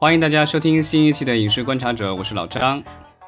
[0.00, 2.82] 欢迎大家收听新一期的《影视观察者》，我是老张。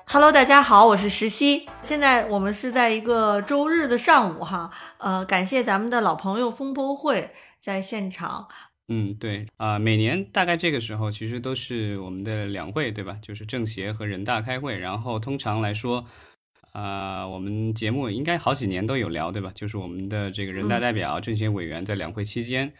[0.07, 1.69] Hello，大家好，我是石溪。
[1.83, 7.29] 现在我们是在一个周日的上午哈，呃，感谢咱们的老朋友风波会
[7.61, 8.49] 在现场。
[8.89, 13.19] 嗯，对啊，每年大概这个时候其实都是我们的两会，对吧？
[13.21, 16.07] 就是政协和人大开会，然后通常来说，
[16.73, 19.53] 啊，我们节目应该好几年都有聊，对吧？
[19.55, 22.73] 就是我们的这个人大代表、政协委员在两会期间。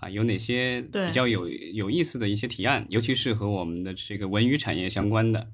[0.00, 5.48] 啊，有哪些比较有有意思的一些提案，尤其是和我们的这个文娱产业相关的？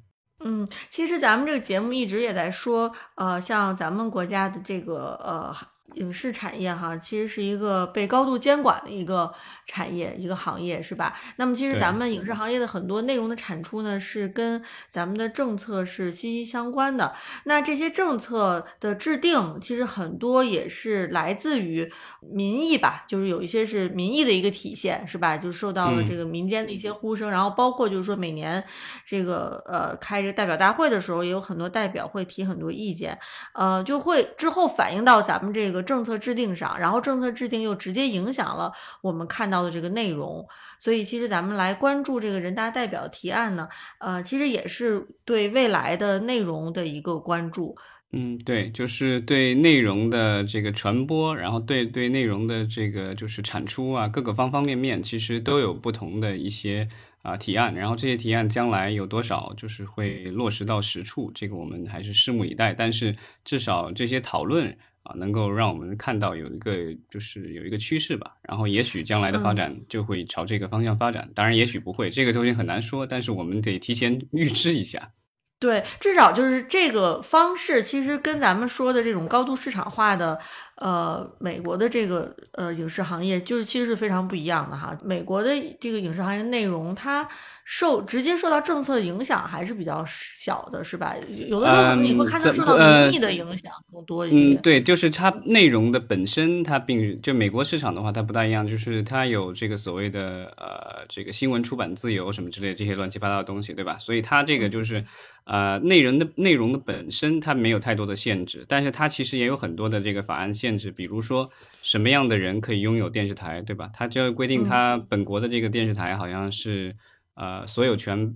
[0.45, 5.55] 嗯，其实咱们这个节目一直也在说，呃，像咱们国家的这个呃。
[5.95, 9.33] 影视产业哈，其实是一个被高度监管的一个
[9.67, 11.15] 产业，一个行业，是吧？
[11.37, 17.15] 那么，其实咱们影视行业的很多内容的产出呢，是跟咱们的政策是息息相关的。
[17.45, 25.37] 那这些政策的制定，其实很多也是来自于民意吧，就是有一些是民意的一个体现，是吧？
[25.37, 28.63] 就受到了这个民间的一些呼声，然后包括就是说每年
[29.07, 33.17] 这个呃开这个代表大会的时候，也有很多代表会提很多意见，
[33.55, 35.84] 呃，就会之后反映到咱们这个。
[35.85, 40.45] 政策制定上，然后政策制定又直接影响了我们看到的这个内容，
[40.81, 43.69] 所以其实咱们来关注这个人大代表提案呢，
[44.01, 47.77] 呃，其实也是对未来的内容的一个关注。
[48.17, 56.89] 嗯，对，就是对内容的这个传播，然后对对内容的这个就是产出啊，各个方方面面，其实都有不同的一些
[57.23, 62.73] 啊提案，然后这些提案将来有多少就是会落实到实处，这个我们还是拭目以待。
[62.73, 64.77] 但是至少这些讨论。
[65.05, 75.13] 啊，能够让我们看到有一个就是有一个趋势吧，然后也许将来的发展就会朝这个方向发展，当然也许不会，这个东西很难说，但是我们得提前预知一下。
[75.59, 80.39] 对，至少就是这个方式，其实跟咱们说的这种高度市场化的。
[80.77, 84.93] 呃，美国的这个呃影视行业就是其实是非常不一样的哈。
[85.05, 87.27] 美国的这个影视行业内容，它
[87.65, 91.15] 受直接受到政策影响还是比较小的，是吧？
[91.47, 94.59] 有的时候可能你会看到受到民意的影响更多一些。
[94.59, 103.97] 嗯，对，就是它内容的本身，它并就美国市场的话，它不大一样，就是它有这个所谓的呃这个新闻出版自由什么之类这些乱七八糟的东西，对吧？
[103.97, 105.05] 所以它这个就是
[105.45, 110.53] 呃内容的内容的本身，它没有太多的限制，但是它其实也有很多的这个法案。
[110.53, 111.51] 限制，比如说
[111.83, 113.91] 什么样的人可以拥有电视台，对吧？
[113.93, 116.95] 它就规定，它本国的这个电视台好像是，
[117.35, 118.35] 呃，所有权，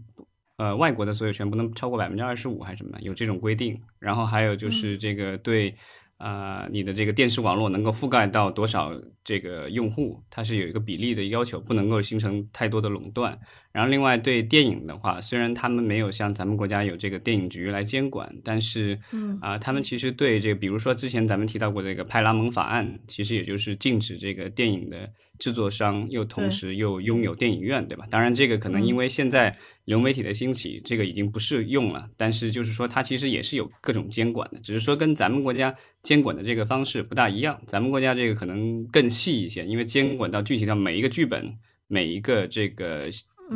[0.57, 3.81] 呃，外国的所有权不能超过百分之二十五还是什么，有这种规定。
[3.99, 5.75] 然后还有就是这个对。
[6.19, 8.93] 啊，你的这个电视网络能够覆盖到多少
[9.25, 10.21] 这个用户？
[10.29, 13.39] 它是有一个比例的要求，不能够形成太多的垄断。
[13.73, 25.09] 然后，另外对电影的话，虽然他们没有像咱们国家有这个电影局来监管，但是，嗯啊，他们其实对这个，比如说之前咱们提到过这个派拉蒙法案，其实也就是禁止这个电影的
[25.39, 28.05] 制作商又同时又拥有电影院，对吧？
[28.11, 29.55] 当然，这个可能因为现在。
[29.89, 32.11] 流媒体的兴起，这个已经不适用了。
[32.15, 37.59] 但是就是说，它其实也是有各种监管的，只是说跟咱们国家监管的这个方式不大一样。
[37.67, 41.51] 咱们国家这个可能更细一些，因为监管到具体到每一个剧本、
[41.87, 43.09] 每一个这个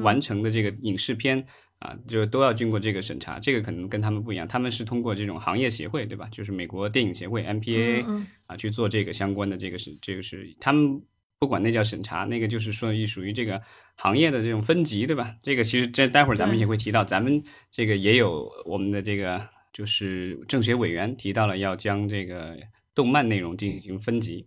[0.02, 1.44] 完成的这个影视片
[1.80, 3.38] 啊，就都要经过这个审查。
[3.38, 6.26] 这个可能跟他们不一样，他们是通过这种行业协会，对吧？
[6.32, 11.02] 就是美国电影协会 MPA 啊去做这个相关的这个是这个是他们。
[11.42, 13.60] 不管那叫审查，那个就是说属于这个
[13.96, 15.34] 行业的这种分级，对吧？
[15.42, 22.56] 这个其实这待会儿咱们也会提到，咱们这个也有我们的这个就是政协委员提到了要将这个
[22.94, 24.46] 动漫内容进行分级。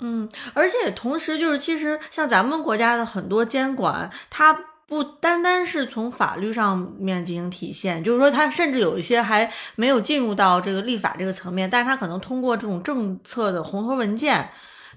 [0.00, 14.48] 嗯，而且同时就是其实像咱们国家的很多监管，它不单单是从法律上面进行体现，就是说它甚至有一些还没有进入到这个立法这个层面，但是它可能通过这种政策的红头文件。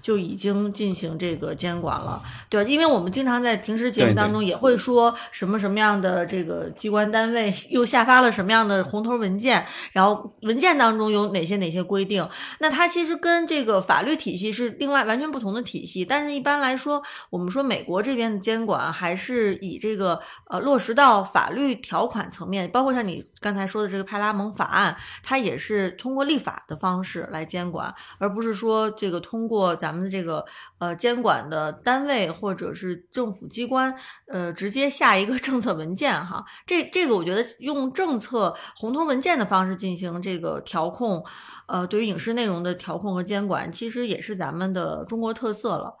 [0.02, 12.26] 就已经进行这个监管了，对因为我们经常在平时节目当中也会说什么什么样的这个机关单位 又下发了什么样的红头文件，然后文件当中有哪些哪些规定，
[12.60, 16.04] 那它其实跟这个法律体系是另外完全不同的体系。
[16.04, 30.44] 但是一般来说，我们说美国这边的监管还是以这个呃落实到法律条款层面，包括像你刚才说的这个派拉蒙法案，它也是通过立法的方式来监管，而不是说这个通过咱咱们的这个
[30.80, 33.94] 呃监管的单位或者是政府机关，
[34.26, 41.24] 呃直接下一个政策文件哈，这这个我觉得用政策红头文件的方式进行这个调控，
[41.68, 45.94] 呃对于影视内容的调控和监管，其实也是咱们的中国特色了。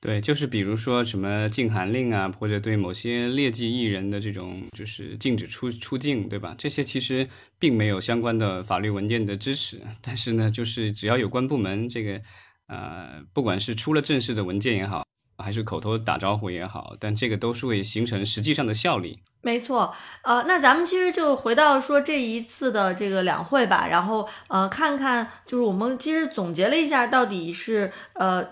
[0.00, 6.54] 对，就是比如说什么禁韩令啊，或者对某些劣迹艺人的这种就是禁止出出境，对吧？
[6.58, 7.28] 这些其实
[7.58, 12.20] 并没有相关的法律文件的支持，但是呢，就是只要有关部门这个。
[12.70, 15.04] 呃，不管是出了正式的文件也好，
[15.38, 19.22] 还是口头打招呼也好，但这个都是会形成实际上的效力。
[19.42, 28.46] 没错，呃，那咱们其实就回到说这一次的这个两会吧，然后呃，看看就是我们其实总结了一下，到底是呃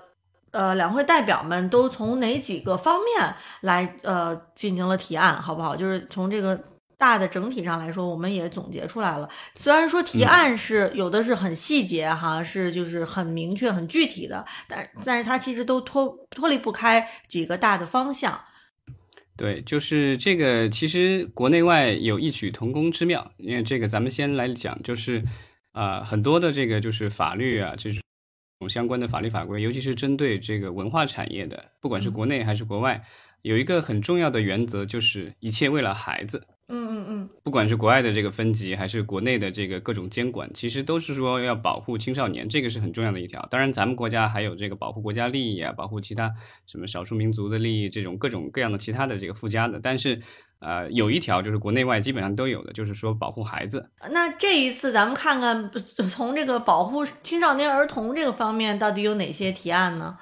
[0.50, 5.76] 呃两会代表们都从哪几个方面来呃进行了提案，好不好？
[5.76, 6.60] 就是从这个。
[6.98, 9.28] 大的整体上来说，我们也总结出来了。
[9.56, 18.38] 虽然说提案是有的是很细节哈，是就是很明确、很具体的，但但是它其实都脱脱离不开几个大的方向。
[19.36, 23.30] 对，就是这个，其实国内外有异曲同工之妙。
[23.36, 25.22] 因为这个，咱们先来讲，就是
[25.70, 27.88] 啊，很多的这个就是法律啊，这
[28.58, 33.00] 种相关的法律法规，尤其是针对这个文化产业的，不管是国内还是国外，
[33.42, 36.44] 有一个很重要的原则，就是一切为了孩子。
[36.70, 43.40] 嗯嗯嗯，不管是国外的这个分级，还是国内的这个各种监管，其实都是说要保护青少年，这个是很重要的一条。
[43.50, 46.30] 当然，咱们国家还有这个保护国家利益啊，保护其他
[46.66, 49.80] 什么少数民族的利益，这种各种各样的其他的这个附加的。
[49.82, 50.20] 但是，
[50.60, 53.90] 呃，有一条就是国内外基本上都有的，就是说保护孩子。
[54.10, 55.70] 那这一次咱们看看，
[56.10, 60.18] 从这个保护青少年儿童这个方面，到底有哪些提案呢？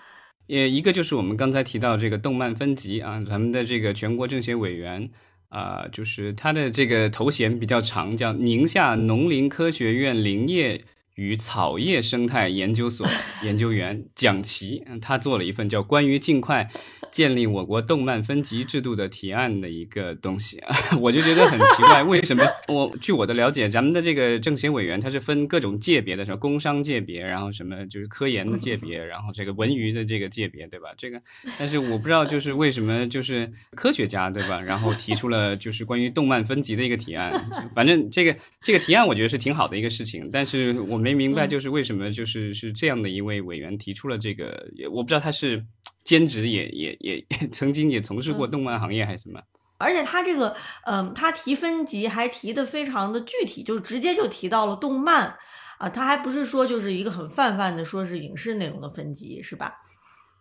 [0.47, 5.11] 也一个就是我们刚才提到这个动漫分级啊，咱们的这个全国政协委员。
[5.49, 10.81] 啊，就是他的这个头衔比较长，叫宁夏农林科学院林业
[11.17, 13.07] 与草业生态研究所
[13.43, 16.71] 研究员蒋奇，他做了一份叫《关于尽快
[17.11, 20.63] 建立我国动漫分级制度的提案》的一个东西，
[21.01, 22.45] 我就觉得很奇怪，为什么？
[22.69, 30.91] 我据我的了解，咱们的这个政协委员他是分各种界别的，什么工商界别，然后什么就是科研的界别，然后这个文娱的这个界别，对吧？
[30.99, 31.21] 这个，
[31.59, 34.61] 但是我不知道就是为什么就是科学家，对吧？
[34.61, 37.33] 然后提出了就是关于动漫分级的一个提案，
[37.75, 45.65] 反正这个这个提案我觉得是挺好的一个事情，但是我没明白就是为什么就是是这样的一位委员提出了这个，我不知道他是。
[46.07, 49.43] 兼职也也也 曾经也从事过动漫行业还是什么，
[49.77, 50.55] 而且他这个，
[50.85, 55.37] 嗯，他提分级还提的非常的具体，就直接就提到了动漫
[55.79, 59.75] 啊，他还不是说就是一个很泛泛的说是影视内容的分级，是吧？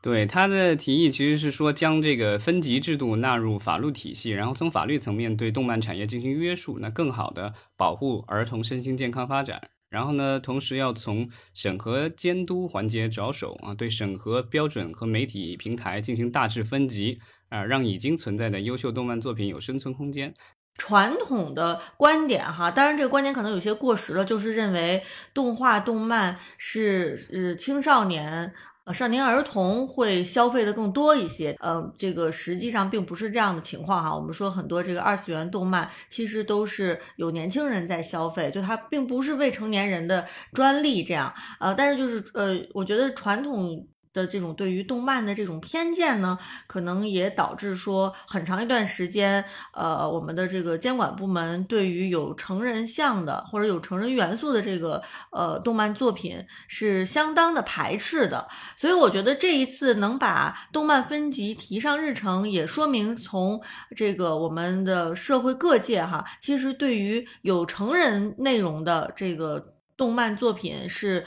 [0.03, 9.69] 对，他的提议其实是说将这个分级制度纳入法律体系，然后从法律层面对动漫产业进行约束，那更好的保护儿童身心健康发展。
[9.95, 20.33] 然后呢，同时要从审核监督环节着手啊，对审核标准和媒体平台进行大致分级啊，让已经存在的优秀动漫作品有生存空间。
[20.77, 25.01] 传统的观点哈，当然这个观点可能有些过时了，就是认为
[25.33, 28.53] 动画动漫是是青少年。
[28.85, 34.15] 呃，少年儿童会消费的更多一些，呃，这个实际上并不是这样的情况哈。
[34.15, 41.33] 我们说很多这个二次元动漫其实都是有年轻人在消费，就它并不是未成年人的专利这样。
[41.59, 43.87] 呃，但是就是呃，我觉得传统。
[44.15, 58.47] 的这种对于动漫的这种偏见呢，可能也导致说很长一段时间，呃，我们的这个监管部门对于有成人向的或者有成人元素的这个呃动漫作品是相当的排斥的。
[58.77, 63.61] 所以我觉得这一次能把动漫分级提上日程，也说明从
[63.95, 71.25] 这个我们的社会各界哈，其实对于有成人内容的这个动漫作品是。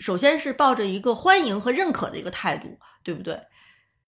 [0.00, 3.38] 首先是抱着一个欢迎和认可的一个态度，对不对？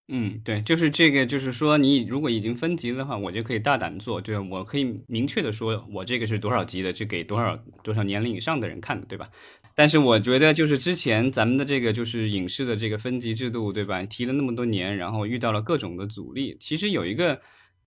[0.07, 9.29] 嗯，对，就是这个，就是说，你如果已经分级的话，我就可以大胆做，对我可以明确的说，我这个是多少级的，就给多少多少年龄以上的人看的，对吧？
[9.73, 14.03] 但是我觉得，就是之前咱们的这个就是影视的这个分级制度，对吧？
[14.03, 17.39] 提了那么多年，然后遇到了各种的阻力，其实有一个。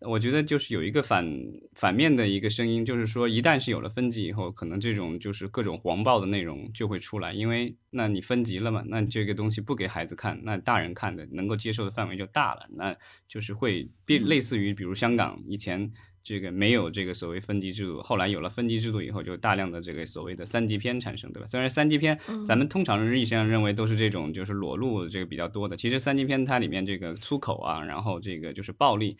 [0.02, 1.26] 我觉得就是有一个反
[1.74, 15.90] 反面的一个声音，就是说一旦是有了分级以后，可能这种就是各种黄暴的内容就会出来，因为那你分级了嘛，那这个东西不给孩子看，那大人看的能够接受的范围就大了，那就是会变类似于比如香港以前
[16.22, 21.46] 这个没有这个所谓分级制度，后来有了分级制度以后，就大量的这个所谓的三级片产生，对吧？
[21.48, 29.16] 虽然三级片咱们通常意义上认为都是这种就是裸露这个比较多的，其实三级片它里面这个粗口啊，然后这个就是暴力。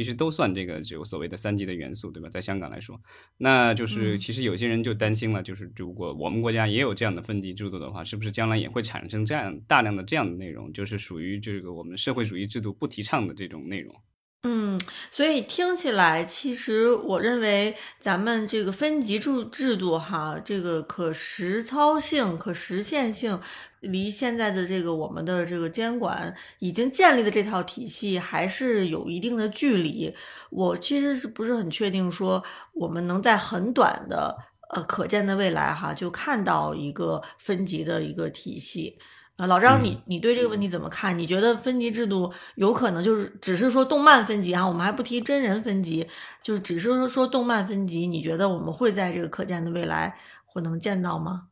[0.00, 2.28] 其实都算这个就所谓的三级的元素，对吧？
[2.30, 2.98] 在香港来说，
[3.36, 13.94] 那就是其实有些人就担心了，就是如果我们国家也有这样的分级制度的话，是不是将来也会产生这样大量的这样的内容，就是属于这个我们社会主义制度不提倡的这种内容？
[14.42, 14.80] 嗯，
[15.10, 23.38] 所以听起来，其实我认为咱们这个分级制制度哈，这个可实操性、可实现性，
[23.80, 30.14] 离现在的这个我们的这个监管已经建立的这套体系还是有一定的距离。
[30.48, 32.42] 我其实是不是很确定说，
[32.72, 34.34] 我们能在很短的
[34.70, 38.98] 呃可见的未来哈，就看到一个分级的一个体系。
[39.40, 41.18] 啊，老张，你你对这个问题怎么看？
[41.18, 44.68] 你觉得分级制度有可能就是只是说动漫分级啊？
[44.68, 46.06] 我们还不提真人分级，
[46.42, 51.49] 就是只是说说动漫分级，你觉得我们会在这个可见的未来会能见到吗？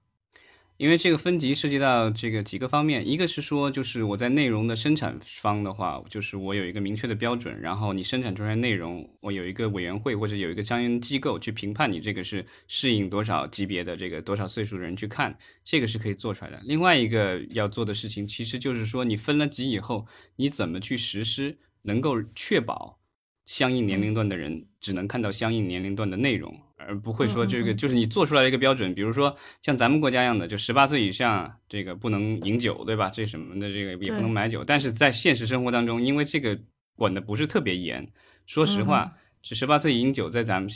[0.78, 16.61] 因为这个分级涉及到这个几个方面，一个是说，就是我在内容的生产方的话，就是我有一个明确的标准，然后你生产出来内容，我有一个委员会或者有一个相应机构去评判你这个是适应多少级别的这个多少岁数的人去看，这个是可以做出来的。
[16.64, 20.06] 另外一个要做的事情，其实就是说你分了级以后，
[20.37, 22.98] 你怎么去实施，能够确保
[23.49, 26.55] 相应年龄段的人只能看到相应年龄段的内容。
[26.76, 33.11] 而不会说这个就是你做出来一个标准，比如说像咱们国家一样的，就十八岁以上这个不能饮酒，对吧？
[33.11, 34.62] 这什么的这个也不能买酒。
[34.62, 36.59] 但是在现实生活当中，因为这个
[36.95, 38.07] 管的不是特别严，
[38.47, 39.12] 说实话，
[39.43, 40.71] 是十八岁饮酒在咱们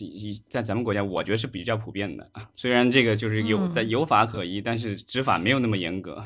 [0.49, 2.49] 在咱们国家，我觉得是比较普遍的啊。
[2.57, 6.23] 虽然这个就是有在有法可依，但是执法没有那么严格，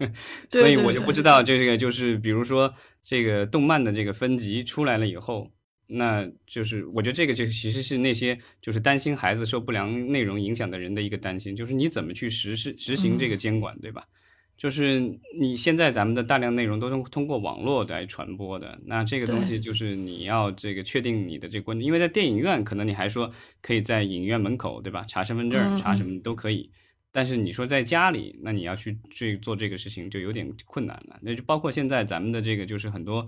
[0.50, 5.50] 所以我就不知道这个就是比如说这个动漫的这个分级出来了以后。
[5.90, 14.04] 那就是我觉得这个就其实是那些就是担心孩子受不良内容影响的人的一个担心，就是你怎么去实施执行这个监管，对吧？
[14.56, 15.00] 就是
[15.38, 23.32] 你现在咱们的大量内容都是通过网络来传播的，那这个东西就是你要这个确定你的这个观众，因为在电影院可能你还说
[23.62, 25.04] 可以在影院门口，对吧？
[25.08, 26.70] 查身份证，查什么都可以，
[27.10, 31.18] 但是你说在家里，那你要去去做这个事情就有点困难了。
[31.22, 33.26] 那就包括现在咱们的这个就是很多。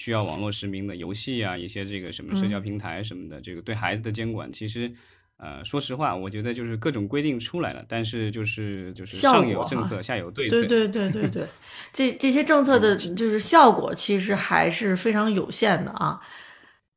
[0.00, 4.90] 需要网络实名的游戏啊，一些这个什么社交平台什么的，这个对孩子的监管，其实，
[5.36, 10.56] 呃，说实话，我觉得就是各种规定出来了，但是就是就是上有政策，下有对策。
[10.64, 11.46] 对对对对对，
[11.92, 16.18] 这这些政策的就是效果，其实还是非常有限的啊。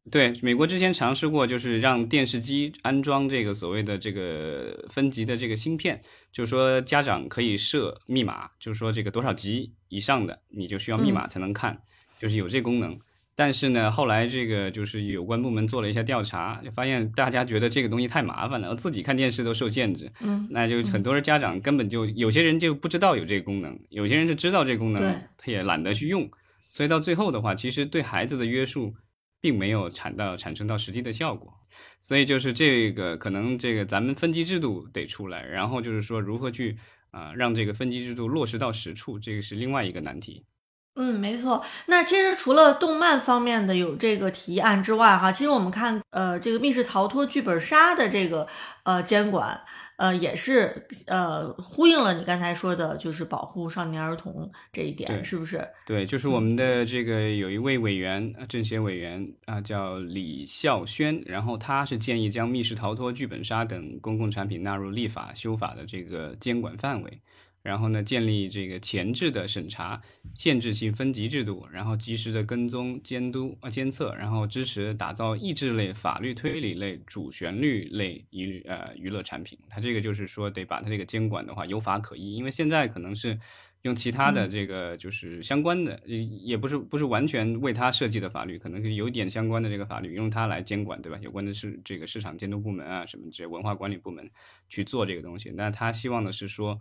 [0.10, 6.00] 对，美国之前尝试过，就是让电视机安装这个所谓的这个分级的这个芯片，
[6.32, 11.78] 就是说家长可以设密码，就是说这个多少级以上的，你就需要密码才能看。
[12.20, 12.98] 就是有这功能，
[13.36, 20.12] 但是呢，后来这个就是有关部门做了一下调查，就发现大家觉得这个东西太麻烦了，自己看电视都受限制。
[20.22, 26.30] 嗯，那就很多人家长根本就有些人就不知道有这个功能，有些人是知道这个功能，他也懒得去用，
[26.70, 28.94] 所以到最后的话，其实对孩子的约束
[29.42, 31.52] 并没有产到产生到实际的效果。
[32.00, 36.78] 所以就是这个可能这个咱们分级制度得出来，然后就是说如何去
[37.10, 40.46] 啊让这个分级制度落实到实处，这个是另外一个难题。
[40.96, 41.64] 嗯，没错。
[41.88, 48.48] 那其实除了动漫方面的有这个提案之外，哈，其实我们看，呃，这个密室逃脱剧本杀的这个
[48.84, 49.60] 呃监管，
[49.98, 55.68] 呃，也是呃呼应了你刚才说的，就是保护少年儿童这一点，是不是？
[55.88, 67.20] 对，就是我们的这个有一位委员，政协委员啊，叫李孝轩，然后他是建议将密室逃脱、剧本杀等公共产品纳入立法修法的这个监管范围。
[67.64, 70.00] 然后呢，建立这个前置的审查、
[70.36, 79.58] 限制性分级制度，然后及时的跟踪监督啊监测，然后支持打造益智类、法律推理类、主旋律类娱呃娱乐产品。
[79.70, 83.40] 它这个就是说得把它这个监管的话有法可依，因为现在可能是
[83.84, 91.18] 用其他的这个就是相关的，也也不是不是完全为它设计的法律，可能是有点相关的这个法律用它来监管，对吧？
[91.22, 94.30] 有关的是这个市场监督部门啊什么这些文化管理部门
[94.68, 95.50] 去做这个东西。
[95.50, 96.78] 那他希望的是说。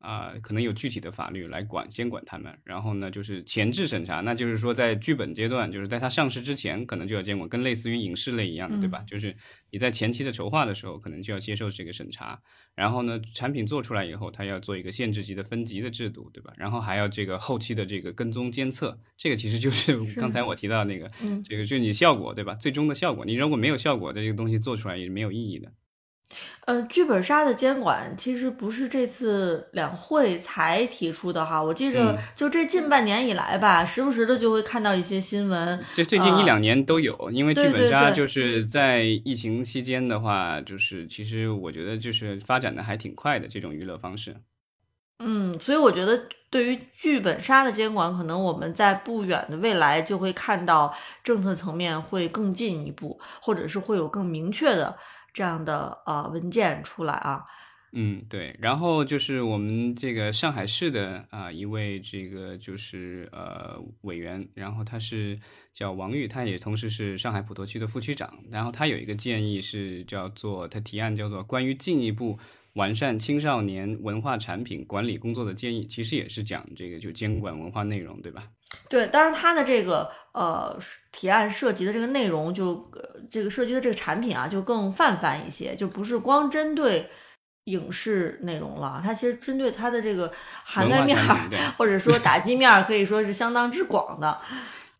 [0.00, 9.04] 啊，可能有具体的法律来管监管他们，然后呢，就是前置审查，那就是说在剧本阶段，就是在它上市之前，可能就要监管，跟类似于影视类一样的，对吧？
[9.06, 9.36] 就是
[9.70, 12.40] 你在前期的筹划的时候，可能就要接受这个审查，
[12.74, 16.50] 然后呢，产品做出来以后，它要做一个限制级的分级的制度，对吧？
[16.56, 21.10] 然后还要这个后期的这个跟踪监测，这个其实就是 刚才我提到那个，
[21.44, 22.54] 这个就是你效果，对吧？
[22.54, 25.70] 最终的效果，你如果没有效果的这个东西做出来也是没有意义的。
[26.64, 35.84] 呃，剧本杀的监管其实不是这次两会才提出的哈，我记着就这近半年以来吧，时不时的就会看到一些新闻。
[35.92, 44.36] 这最近一两年都有，因为剧本杀就是在疫情期间的话，就是其实我觉得就是发展的还挺快的这种娱乐方式。
[45.22, 46.18] 嗯，所以我觉得
[46.48, 54.96] 对于剧本杀的监管，可能我们在不远的未来就会看到政策层面会更进一步，或者是会有更明确的。
[55.32, 57.44] 这样的呃文件出来啊，
[57.92, 65.38] 嗯对，然后就是我们这个上海市的啊一位这个就是呃委员，然后他是
[65.72, 72.38] 叫王玉，他也同时是上海普陀区的副区长，然后他有一个建议是叫做他提案叫做关于进一步
[72.74, 78.44] 完善青少年文化产品管理工作的建议，其实也是讲这个就监管文化内容，对吧？
[78.88, 80.78] 对，当然它的这个呃
[81.10, 82.88] 提案涉及的这个内容，就
[83.28, 87.08] 这个涉及的这个产品啊，就更泛泛一些，就不是光针对
[87.64, 90.32] 影视内容了，它其实针对它的这个
[90.64, 94.40] 涵盖面文化产品对 或者说打击面儿，可以说是相当之广的。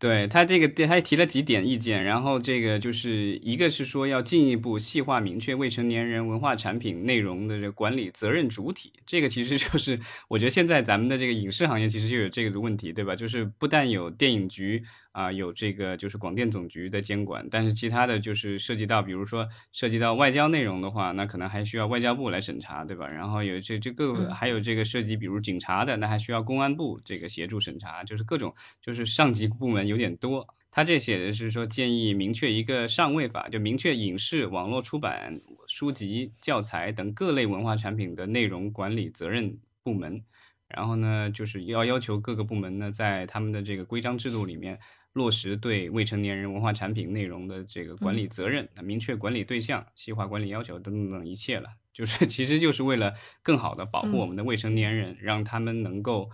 [0.01, 13.15] 对他这个，他还提了几点意见，然后这个就是一个是说要进一步细化明确未成年人文化产品内容的这个管理责任主体，这个其实就是我觉得现在咱们的这个影视行业其实就有这个的问题，对吧？
[13.15, 23.05] 就是不但有电影局啊、有这个就是广电总局的监管，但是其他的就是涉及到，比如说涉及到外交内容的话，那可能还需要外交部来审查，对吧？
[23.05, 30.47] 然后有这这个嗯还有这个涉及比如警察的，那还需要公安部这个协助审查，就是各种就是上级部门有点多。
[30.71, 40.23] 他这写的是说，建议明确一个上位法，就明确影视、网络出版、书籍、教材等各类文化产品的内容管理责任部门。
[40.69, 44.79] 然后呢，就是要要求各个部门呢，在他们的这个规章制度里面
[45.11, 51.67] 落实对未成年人文化产品内容的这个管理责任，明确管理对象、细化管理要求等等等一切了。
[51.93, 56.29] 就是其实就是为了更好的保护我们的未成年人，让他们能够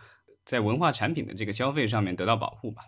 [0.46, 2.84] 在文化产品的这个消费上面得到保护吧。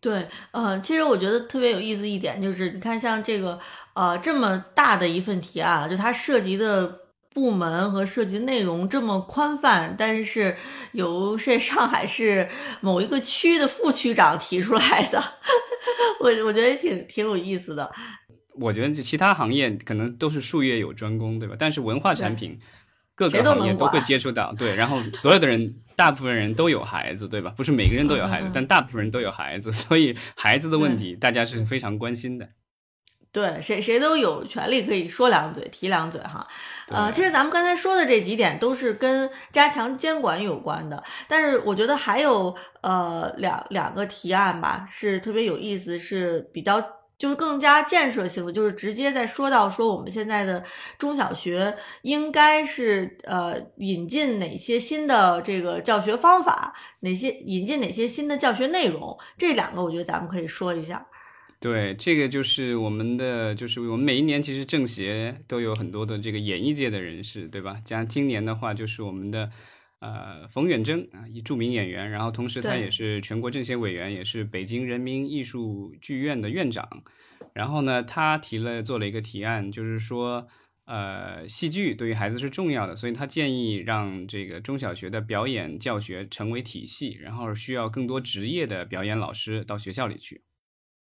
[0.00, 3.60] 对，呃，其实我觉得特别有意思一点就是，你看像这个
[3.92, 7.00] 呃这么大的一份提案啊，就它涉及的
[7.34, 10.56] 部门和涉及内容这么宽泛，但是
[10.92, 12.48] 由这上海市
[12.80, 15.22] 某一个区的副区长提出来的，
[16.20, 17.92] 我我觉得挺挺有意思的。
[18.54, 21.54] 我觉得这其他行业可能都是术业有专攻，对吧？
[21.58, 22.58] 但是文化产品
[23.20, 24.74] 各谁个行业都会接触到，对。
[24.74, 27.52] 然后所有的人，大部分人都有孩子，对吧？
[27.54, 32.48] 不是每个人都有孩子，嗯嗯嗯但大部分人都有孩子， 所以孩子的问题大家是非常关心的。
[33.30, 36.48] 对，谁谁都有权利可以说两嘴、提两嘴哈。
[36.88, 46.82] 呃，其实咱们刚才说的这几点都是跟加强监管有关的，但是我觉得还有呃两两个提案吧，是特别有意思，是比较
[47.20, 50.64] 就是更加建设性的，就是直接在说到说我们现在的
[50.96, 61.06] 中小学应该是呃引进哪些新的这个教学方法，哪些引进哪些新的教学内容，这两个我觉得咱们可以说一下。
[61.60, 67.76] 对，这个就是我们的，就是我们每一年其实政协都有很多的这个演艺界的人士，对吧？
[67.84, 69.50] 像今年的话，就是我们的
[70.00, 77.02] 呃冯远征啊，一著名演员，然后同时他也是全国政协委员，也是北京人民艺术剧院的院长。
[77.54, 80.48] 然后呢，他提了做了一个提案，就是说。
[80.86, 90.42] 呃，戏剧对于孩子是重要的，所以他建议让这个中小学的表演教学成为体系，然后需要更多职业的表演老师到学校里去。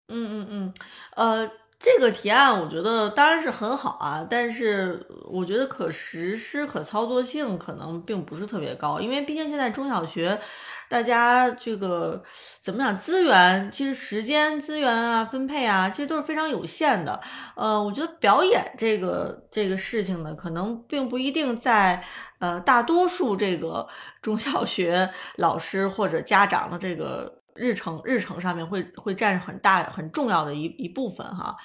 [0.08, 0.74] 嗯嗯嗯，
[1.16, 1.50] 呃，
[1.82, 10.40] 这个提案我觉得当然是很好啊，但是我觉得可实施、可操作性可能并不是特别高，因为毕竟现在中小学
[10.88, 12.22] 大家这个
[12.60, 17.20] 怎么讲，资源其实时间资源啊分配啊，其实都是非常有限的。
[17.56, 22.04] 呃，我觉得表演这个这个事情呢，可能并不一定在
[22.38, 23.88] 呃大多数这个
[24.20, 31.56] 中小学老师或者家长的这个日程日程上面会会占很大很重要的一一部分哈。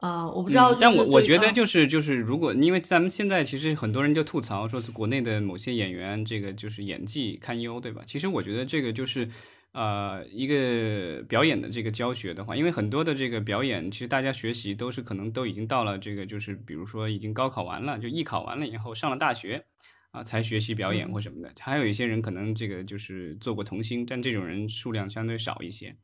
[0.00, 8.02] 呃，我不知道、嗯，但我我觉得就就是就是，如果因为咱们现在其实很多人就吐槽说，国内的某些演员这个就是演技堪忧，对吧？
[8.04, 9.28] 其实我觉得这个就是
[9.70, 19.64] 呃一个表演的这个教学的话，因为很多的这个表演，其实大家学习都是可能都已经到了这个就是比如说已经高考完了，就艺考完了以后上了大学。
[20.12, 25.96] 啊，才学习表演或什么的，还有一些人可能这个就是做过童星，但这种人数量相对少一些。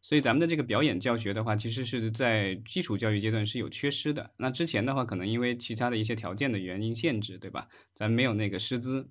[0.00, 4.30] 所以咱们的这个表演教学的话，其实是在基础教育阶段是有缺失的。
[4.36, 7.66] 那之前的话，可能因为其他的一些条件的原因限制，对吧？
[7.94, 9.10] 咱没有那个师资。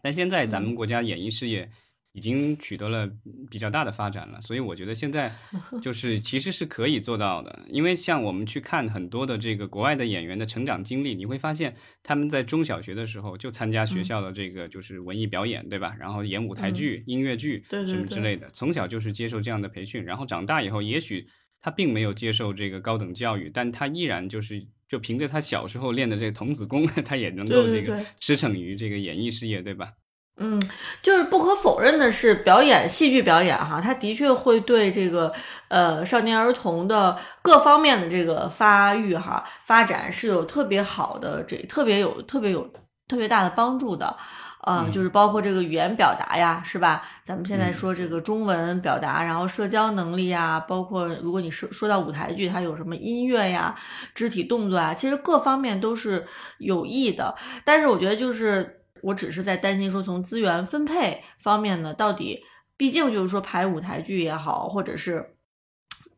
[0.00, 1.68] 但现在咱们国家演艺事业
[2.12, 3.10] 已经取得了
[3.50, 5.34] 比较大的发展了，所以我觉得现在
[5.80, 7.64] 就是其实是可以做到的。
[7.68, 15.96] 因为像我们去看很多的这个国外的演员的成长经历，你会发现他们在中小学的时候就参加学校的这个就是文艺表演，对吧？
[15.98, 21.26] 然后演舞台剧、音乐剧什么之对类的，从小就是接受这样的培训，然后长大以后，也许
[21.60, 29.92] 他并没有接受这个高等教育，但他依然就是就凭着他小时候练的这个童子功， 他也能够这个驰骋于这个演艺事业，对吧？
[30.42, 30.60] 嗯，
[31.00, 35.32] 就是不可否认的是，表演戏剧表演哈，它的确会对这个
[35.68, 42.68] 呃少年儿童的各方面的这个发育哈发展是有特别好的这特别有特别有
[43.06, 44.16] 特别大的帮助的。
[44.64, 47.02] 呃，嗯就是包括这个语言表达呀，是吧？
[47.24, 53.74] 咱们现在嗯说这个中文表达，然后社交能力呀，包括如果你说说到舞台剧，它有什么音乐呀、
[54.14, 56.24] 肢体动作啊，其实各方面都是
[56.58, 57.34] 有益的。
[57.64, 62.42] 但是我觉得就是我只是在担心说，从资源分配方面呢，到底
[62.76, 65.36] 毕竟就是说排舞台剧也好，或者是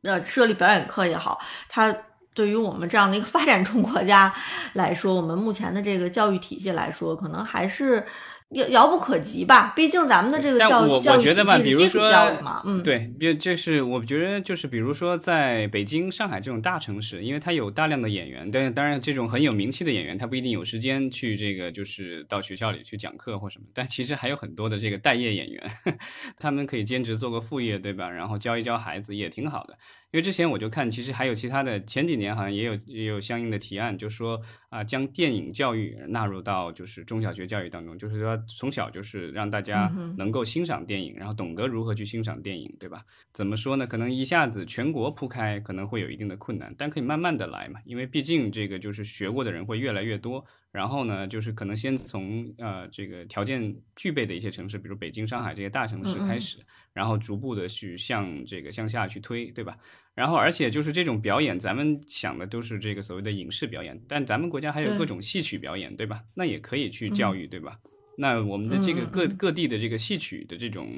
[0.02, 1.94] 呃设立表演课也好，它
[2.34, 4.34] 对于我们这样的一个 发展中国家
[4.74, 8.06] 来说，我们目前的这个教育体系来说，可能还是。
[8.50, 25.70] 遥遥不可及吧，毕竟咱们的这个教育教育体系是基础教育嘛，嗯，对，就就是我觉得就是比如说在北京、上海这种大城市，因为它有大量的演员，但是当然这种很有名气的演员，他不一定有时间去这个就是到学校里去讲课或什么，但其实还有很多的这个待业演员，
[26.38, 28.08] 他们可以兼职做个副业，对吧？
[28.08, 29.76] 然后教一教孩子也挺好的。
[30.14, 43.04] 因为之前我就看，其实还有其他的，前几年好像也有也有相应的提案，就说啊，将电影教育纳入到就是中小学教育当中，就是说从小就是让大家能够欣赏电影，然后懂得如何去欣赏电影，对吧？
[43.32, 43.88] 怎么说呢？
[43.88, 50.44] 可能一下子全国铺开可能会有一定的困难，但可以慢慢的来嘛，因为毕竟这个就是学过的人会越来越多。
[50.70, 56.58] 然后呢，就是可能先从呃这个条件具备的一些城市，比如北京、上海这些大城市开始，
[56.92, 59.76] 然后逐步的去向这个向下去推，对吧？
[60.14, 66.20] 然后而且就是这种表演，咱们想的都是这个所谓的影视表演，但咱们国家还有各种戏曲表演，对吧？
[66.34, 67.76] 那也可以去教育，对吧？
[68.16, 70.88] 那我们的这个各各地的这个戏曲的这种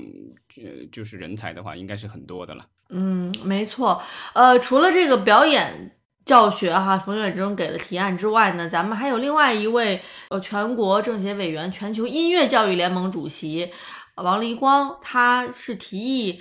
[0.58, 2.66] 呃就是人才的话，应该是很多的了。
[2.90, 4.02] 嗯，没错。
[4.34, 5.92] 呃，除了这个表演。
[6.26, 10.00] 教学哈，冯远征给了提案之外呢，咱们还有另外一位
[10.30, 13.70] 呃全国政协委员、全球音乐教育联盟主席
[14.16, 16.40] 王黎光，他是提议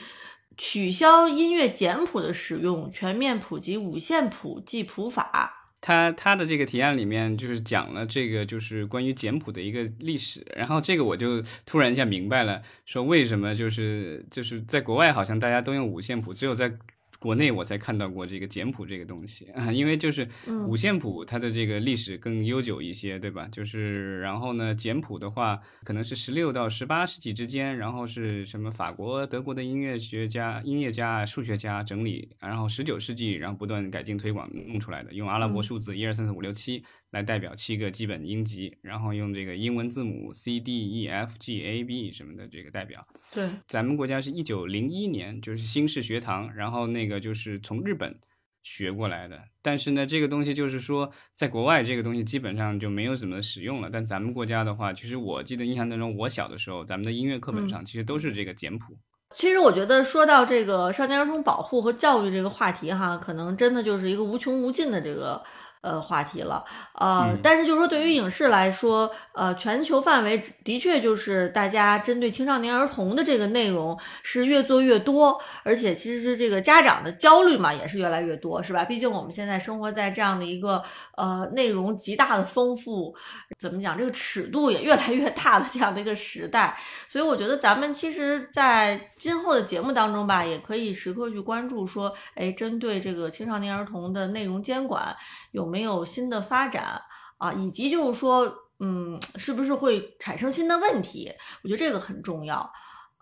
[0.58, 5.70] 取消音乐简谱的使用，全面普及五线谱记谱法。
[5.82, 16.78] 他他的这个提案里面就是讲了这个就是关于简谱的一个历史，然后这个我就突然一下明白了，说为什么就是就是在国外好像大家都用五线谱，只有在。
[17.26, 20.28] 国内我才看到过这个简谱这个东西啊， 因为就是
[20.68, 23.48] 五线谱它的这个历史更悠久一些，对吧？
[23.52, 36.84] 就是然后呢，简谱的话可能是十六到十八世纪之间，然后是什么法国、德国的音乐学家、音乐家、数学家整理，然后十九世纪然后不断改进推广弄出来的，用阿拉伯数字一二三四五六七。
[37.12, 43.08] 来代表七个基本音级，然后用这个英文字母 C D E F G A B 什么的这个代表。
[43.34, 48.18] 对，咱们国家是一九零一年就是新式学堂，然后那个就是从日本
[48.64, 49.40] 学过来的。
[49.62, 53.90] 但是呢，这个东西就是说，在国外这个东西基本上就没有怎么使用了。
[53.92, 58.98] 但咱们国家的话，其实我记得印象当中，我小的时候，咱们的音乐课本上其实都是这个简谱。
[59.34, 65.44] 其实我觉得说到这个少年儿童保护和教育这个话题哈，可能真的就是一个无穷无尽的这个。
[65.86, 78.84] 呃，话题了，呃，但是就是说，对于影视来说，呃，全球范围的确就是大家针对青少年儿童的这个内容是越做越多，而且其实是这个家长的焦虑嘛，也是越来越多，是吧？
[78.84, 80.84] 毕竟我们现在生活在这样的一个
[81.18, 83.16] 呃内容极大的丰富，
[83.60, 86.76] 怎么讲，这个尺度也越来越大的这样的一个时代，
[87.08, 95.16] 所以我觉得咱们其实，在今后的节目当中吧，也可以时刻去关注，说，哎，针对这个青少年儿童的内容监管
[95.56, 95.66] 有。
[95.66, 97.02] 没有新的发展
[97.38, 98.46] 啊，以及就是说，
[98.80, 101.30] 嗯，是不是会产生新的问题？
[101.64, 102.72] 我觉得这个很重要。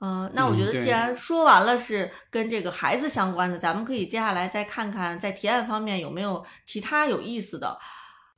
[0.02, 7.80] 嗯，那我觉得既然说完了是跟这个孩子相关的，咱们可以接下来再看看在提案方面有没有其他有意思的。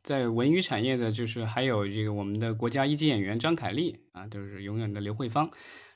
[0.04, 5.50] 在文娱产业的，就是还有这个我们的国家一级演员张凯丽啊，就是永远的刘慧芳。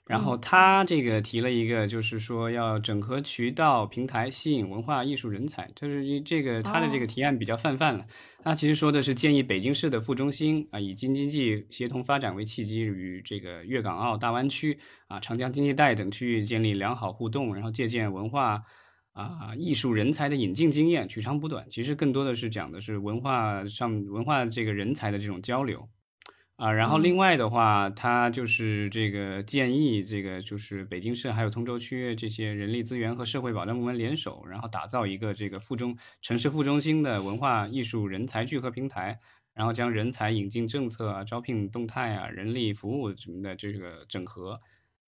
[0.10, 5.70] 然后他这个提了一个，就是说要整合渠道平台，吸引文化艺术人才。
[5.76, 8.04] 就是这个他的这个提案比较泛泛了。
[8.44, 18.64] 他其实说的是建议北京市的副中心啊，以京津冀协同发展为契机，与这个粤港澳大湾区啊、长江经济带等区域建立良好互动，然后借鉴文化
[19.14, 21.68] 啊艺术人才的引进经验，取长补短。
[21.70, 25.88] 其实更多的是讲的是文化上文化这个人才的这种交流。
[26.60, 39.18] 啊，然后另外的话，他就是这个建议，这个就是北京市还有通州区这些人力资源和社会保障部门联手，然后打造一个这个副中城市副中心的文化艺术人才聚合平台，
[39.54, 44.60] 然后将人才引进政策啊、招聘动态啊、人力服务什么的这个整合，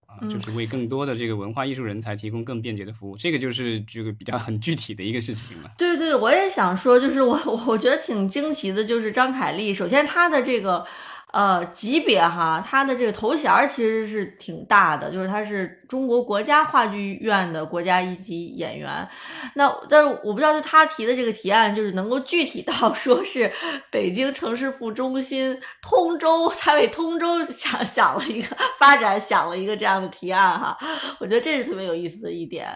[0.05, 3.17] 啊，就是为更多的这个文化艺术人才提供更便捷的服务。
[3.17, 5.69] 这个就是这个比较很具体的一个事情了。
[5.77, 7.37] 对对，我也想说，就是我
[7.67, 10.87] 我觉得挺惊奇的，就是张凯丽，首先她的这个。
[11.31, 19.07] 呃，级别哈，他的这个头衔其实是挺大的，就是他是中国国家话剧院的国家一级演员。
[19.55, 23.49] 那但是我不知道，就他提的这个提案，就是能够具体到说是
[23.89, 30.77] 北京城市副中心通州，他为通州想想了一个发展，想了一个这样的提案哈。
[31.19, 32.67] 我觉得这是特别有意思的一点。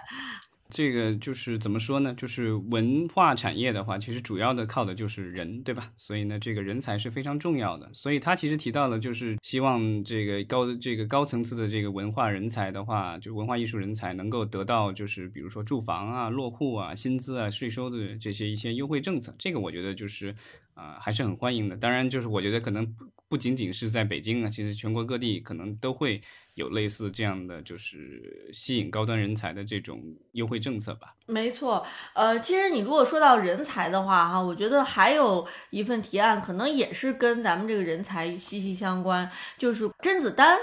[0.69, 2.13] 这个就是怎么说呢？
[2.15, 5.91] 就是文化产业的话，其实主要的靠的就是人，对吧？
[5.95, 7.88] 所以呢，这个人才是非常重要的。
[7.93, 19.36] 所以他其实提到了，就是希望这个高这个高层次的这个文化人才的话，就文化艺术人才能够得到，就是比如说住房啊、落户啊、薪资啊、税收的这些一些优惠政策。
[19.38, 20.36] 这个我觉得就是
[20.73, 21.78] 啊，还是很欢迎的。
[21.78, 22.95] 当然，就是我觉得可能
[23.27, 26.21] 不仅仅是在北京啊，其实全国各地可能都会。
[26.55, 31.13] 有类似这样的，就是吸引高端人才的这种优惠政策吧。
[31.25, 40.57] 没错，呃，其实你如果说到人才的话，哈，我觉得还有一份提案，可能也是跟咱们这个人才息息相关，就是甄子丹。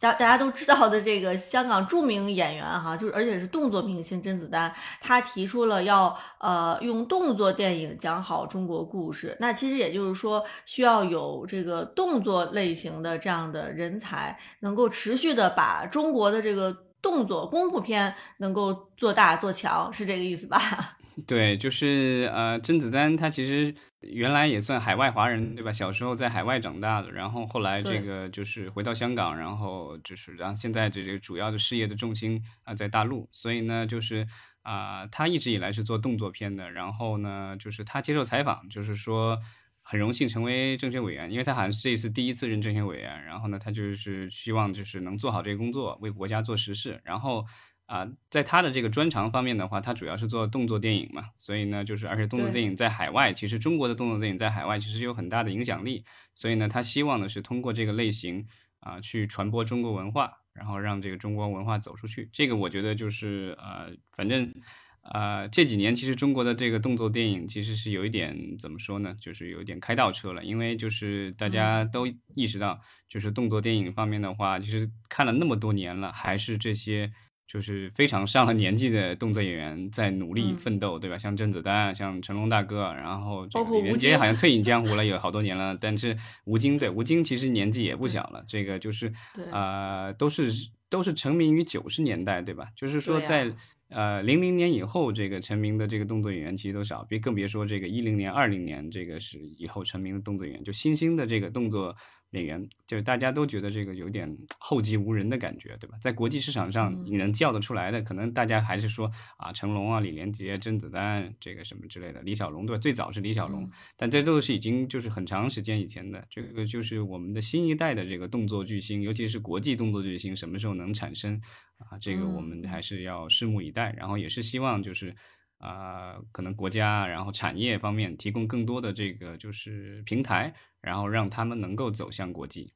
[0.00, 9.36] 大大家都知道的这个香港著名演员哈，就是而且是动作明星甄子丹，他提出了要呃用动作电影讲好中国故事。
[9.40, 20.97] 那其实也就是说，需要有这个动作类型的这样的人才，能够持续的把中国的这个动作功夫片能够做大做强，是这个意思吧？
[21.26, 25.72] 对，就是呃，甄子丹他其实原来也算海外华人，对吧？
[25.72, 34.26] 小时候在海外长大的，然后后来这个就是回到香港，然后就是然后现在这个主要的事业的重心啊在大陆，所以呢，就是
[34.62, 39.38] 啊，他一直以来是做动作片的，然后呢，就是他接受采访，就是说
[39.82, 47.44] 很荣幸成为政协委员，因为他好像是这一次第一次任政协委员，然后呢，他就是希望就是能做好这个工作，为国家做实事，然后。
[47.88, 58.46] 啊，在他的这个专长方面的话，他主要是做动作电影嘛，所以呢，就是而且动作电影在海外，其实中国的动作电影在海外其实有很大的影响力，所以呢，他希望的是通过这个类型
[58.80, 62.28] 啊，去传播中国文化，然后让这个中国文化走出去。
[62.30, 64.52] 这个我觉得就是呃，反正
[65.00, 77.10] 呃这几年其实中国的这个动作电影其实是有一点怎么说呢，就是有一点开倒车了，因为就是大家都意识到，就是动作电影方面的话，其实看了那么多年了，还是这些。
[77.48, 81.16] 就是非常上了年纪的动作演员在努力奋斗，对吧？
[81.16, 85.74] 像甄子丹，像成龙大哥，然后李连杰好像 退隐江湖了，有好多年了。
[85.80, 88.44] 但是吴京，对吴京其实年纪也不小了。
[88.46, 89.10] 这个就是
[89.50, 90.52] 呃，都是
[90.90, 92.68] 都是成名于九十年代，对吧？
[92.76, 93.50] 就是说在
[93.88, 101.96] 呃零零年以后，这个成名的这个动作演员其实都少，别更别说这个一零年、二零年这个是以后成名的动作演员，就新兴的这个动作。
[102.32, 105.96] 演员就是大家都觉得这个有点后继无人的感觉，对吧？
[106.00, 112.80] 在国际市场上，你能叫得出来的，可能大家还是说啊，成龙啊、李连杰、甄子丹这个什么之类的，李小龙对吧？
[112.80, 116.22] 最早是李小龙，但这都是已经就是很长时间以前的。
[116.28, 121.40] 这个就是我们的新一代的这个动作巨星，尤其是国际动作巨星，什么时候能产生
[121.78, 121.96] 啊？
[121.98, 123.94] 这个我们还是要拭目以待。
[123.96, 125.14] 然后也是希望就是
[125.58, 130.54] 啊，可能国家然后产业方面提供更多的这个就是平台。
[130.80, 132.72] 然后让他们能够走向国际。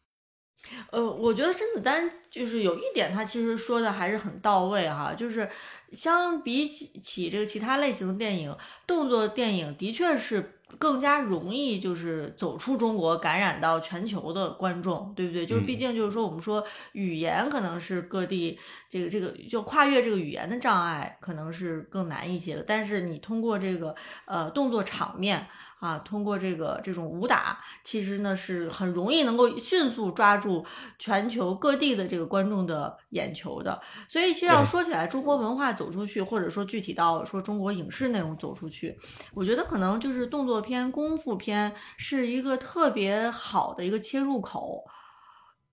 [0.90, 5.48] 呃，我觉得甄子丹就是有一点，他其实说的还是很到位哈，就是
[5.92, 8.54] 相比起这个其他类型的电影，
[8.88, 15.46] 动作电影的确是更加容易就是走出中国，感染到全球的观众，对不对？
[15.46, 18.58] 就是毕竟就是说，我们说语言可能是各地
[18.88, 23.94] 这个这个就跨越这个语言的障碍，可能是更难一些的，但是你通过这个
[24.26, 25.46] 呃动作场面。
[25.82, 30.64] 啊，通过这个这种武打，其实呢是很容易能够迅速抓住
[30.96, 33.82] 全球各地的这个观众的眼球的。
[34.08, 38.96] 所以，其实要说起来，中国文化走出去，或者说具体到说中国影视内容走出去，
[39.34, 44.84] 我觉得可能就是动作片、功夫片是一个特别好的一个切入口。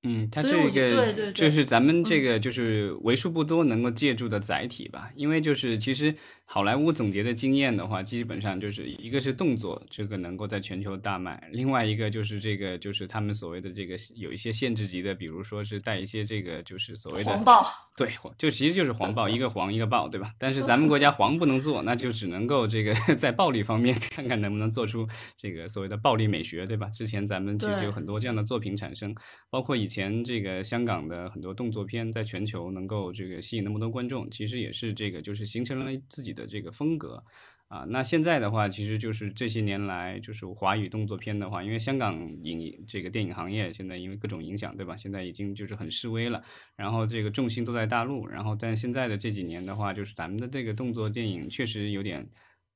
[0.04, 6.16] 嗯，它这个就是咱们这个就是为数不多能够借助的载体吧，因为就是其实。
[6.52, 17.64] 好莱坞总结的经验的话，基本上就是一个是动作，这个能够在全球大卖；另外一个就是这个，就是他们所谓的这个有一些限制级的，比如说是带一些这个就是所谓的黄暴，
[17.96, 20.34] 对，就其实就是黄暴，一个黄一个暴，对吧？
[20.40, 25.08] 但是咱们 国家黄不能做，那就只能够这个 在暴力方面看看能不能做出
[25.38, 26.88] 这个所谓的暴力美学，对吧？
[26.88, 29.14] 之前咱们其实有很多这样的作品产生，
[29.52, 36.40] 包括以前这个香港的很多动作片在全球能够这个吸引那么多观众，其实也是这个就是形成了自己的。
[36.40, 37.22] 的这个风格
[37.68, 44.96] 啊，那现在的话，其实就是这些年来，就是华语动作片的话，因为香港影这个电影行业现在因为各种影响，对吧？
[44.96, 46.42] 现在已经就是很示威了，
[46.78, 52.26] 然后这个重心都在大陆，然后但现在的这几年的话，就是咱们的这个动作电影确实有点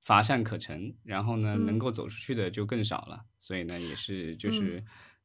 [0.04, 4.84] 乏善可陈，然后呢，能够走出去的就更少了，所以呢，也是就是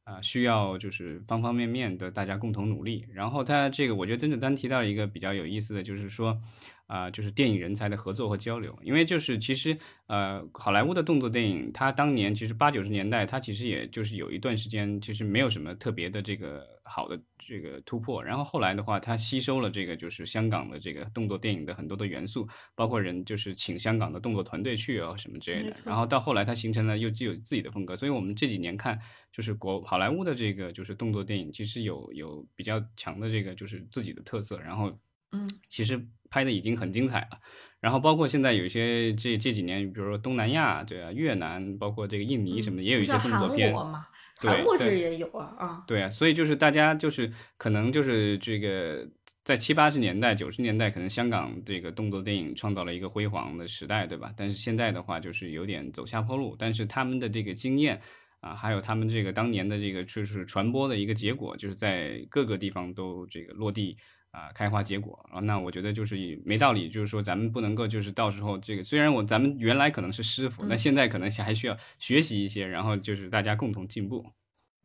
[0.09, 3.05] 啊，需要就是方方面面的大家共同努力。
[3.13, 6.41] 然后他这个，我觉得甄子丹提到一个比较有意思的就是说。
[6.89, 28.99] 啊，就是电影人才的合作和交流，因为就是其实呃，好莱坞的动作电影，它当年其实八九十年代，它其实也就是有一段时间其实没有什么特别的这个好的这个突破，然后后来的话，它吸收了这个就是香港的这个动作电影的很多的元素，包括人就是请香港的动作团队去啊什么之类的，然后到后来它形成了又具有自己的风格，所以我们这几年看
[29.31, 34.97] 就是国好莱坞的这个就是动作电影，其实有有比较强的这个就是自己的特色，然后
[35.33, 36.03] 嗯，其实。
[36.29, 37.39] 拍的已经很精彩了，
[37.79, 43.73] 然后包括现在有一些这这几年，比如说东南亚，对啊，越南，包括这个印尼什么，也有一些动作片。
[43.73, 44.05] 韩国嘛，
[44.39, 45.83] 韩国其实也有啊啊。
[45.87, 49.07] 对啊，所以就是大家就是可能就是这个
[49.43, 54.31] 在七八十年代、九十年代，可能香港这个动作电影创造了一个辉煌的时代，对吧？
[54.37, 56.55] 但是现在的话，就是有点走下坡路。
[56.59, 57.99] 但是他们的这个经验
[58.41, 63.97] 啊，还有他们这个当年的这个就是传播的一个结果，就是在各个地方都这个落地。
[64.31, 74.25] 啊，开花结果啊，那我觉得就是没道理，就是说咱们不能够就是到时候这个，虽然我咱们原来可能是师傅，那现在可能还需要学习一些，然后就是大家共同进步。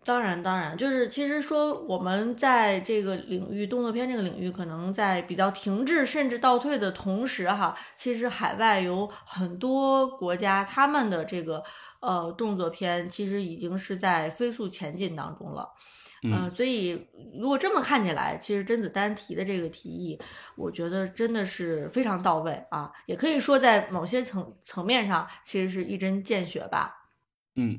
[0.07, 11.65] 当然，当然，就是其实说我们在这个领域，动作片这个领域，可能在比较停滞甚至倒退的同时，哈，其实海外有很多国家，他们的这个
[12.01, 15.71] 呃动作片其实已经是在飞速前进当中了。
[16.27, 17.07] 嗯，所以
[17.39, 20.19] 如果这么看起来，其实甄子丹提的这个提议，
[20.57, 27.11] 我觉得真的是非常到位啊，也可以说在某些层层面上，其实是一针见血吧。
[27.57, 27.79] 嗯，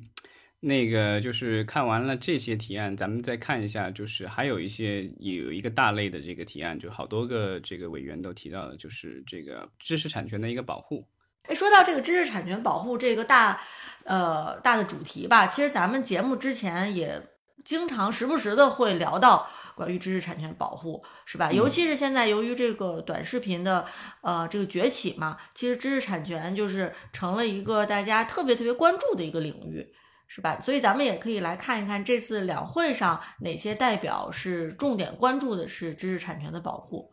[0.59, 11.07] 那个就是看完了这些提案，咱们再看一下，就是还有一些有一个大类的这个提案，就好多个这个委员都提到了，就是这个知识产权的一个保护。
[11.47, 13.59] 哎，说到这个知识产权保护这个大
[14.03, 17.19] 呃大的主题吧，其实咱们节目之前也。
[17.63, 21.51] 经常时不时的会聊到关于知识产权保护，是吧？
[21.51, 23.85] 尤其是现在由于这个短视频的
[24.21, 29.85] 呃这个崛起嘛，其实知识产权就是成了一个大家特别特别关注的一个领域，
[30.27, 30.59] 是吧？
[30.61, 37.11] 所以咱们也可以来看一看这次两会上哪些代表是重点关注的是知识产权的保护。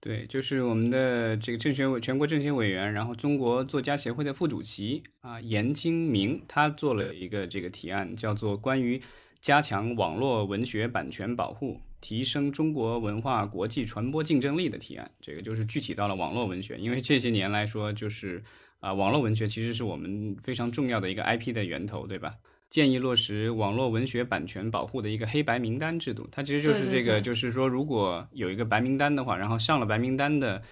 [0.00, 9.02] 对，就是我们的这个政协委全国政协委员，然后中国作家协会的副主席啊严金明，他做了一个这个提案，叫做关于。
[9.40, 16.76] 加强网络文学版权保护，提升中国文化国际传播竞争力的提案，这个就是具体到了网络文学。
[16.78, 18.42] 因为这些年来说，就是
[18.80, 22.34] 啊，网络文学其实是我们非常重要的一个 IP 的源头，对吧？
[22.68, 26.28] 建议落实网络文学版权保护的一个黑白名单制度。
[26.30, 30.62] 它其实就是这个，就是说，如果有一个白名单的话，然后上了白名单的。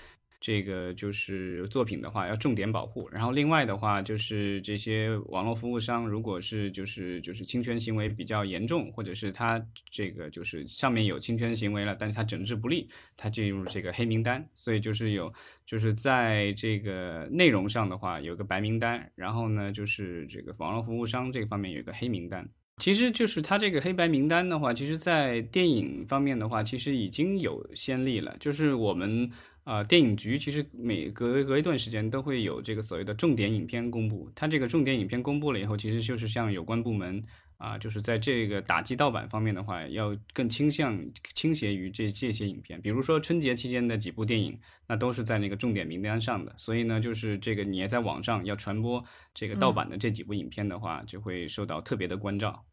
[0.46, 3.08] 这个就是作品的话，要重点保护。
[3.10, 14.48] 然后另外的话，就是这些网络服务商，如果是就是就是侵权行为比较严重，或者是他这个就是上面有侵权行为了，但是他整治不力，他进入这个黑名单。
[14.54, 15.32] 所以就是有
[15.66, 22.48] 就是在这个内容上的话，有个白名单，然后呢，就是这个网络服务商这方面有一个黑名单。
[22.78, 29.28] 其实就是它这个黑白名单的话，其实在电影方面的话，其实已经有先例了，就是我们。
[29.66, 34.30] 啊，电影局其实每隔隔一段时间都会有这个所谓的重点影片公布。
[34.32, 37.20] 它这个重点影片公布了以后，其实就是向有关部门
[37.56, 40.96] 啊，就是在这个打击盗版方面的话，要更倾向
[41.34, 42.80] 倾斜于这这些影片。
[42.80, 46.54] 比如说春节期间的几部电影，那都是在那个重点名单上的。
[46.56, 52.64] 所以呢，就是这个你也在网上要传播这个盗版的这几部影片的话，就会受到特别的关照。